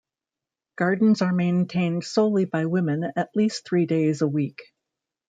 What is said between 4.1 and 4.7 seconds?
a week.